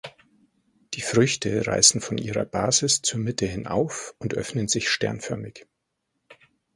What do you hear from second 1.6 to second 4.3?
reißen von ihrer Basis zur Mitte hin auf